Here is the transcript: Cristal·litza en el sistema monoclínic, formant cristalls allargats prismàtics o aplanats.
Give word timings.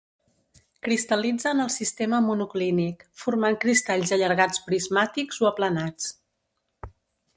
Cristal·litza 0.85 1.49
en 1.55 1.59
el 1.65 1.69
sistema 1.73 2.21
monoclínic, 2.29 3.05
formant 3.25 3.59
cristalls 3.67 4.15
allargats 4.17 4.65
prismàtics 4.71 5.43
o 5.45 5.51
aplanats. 5.51 6.13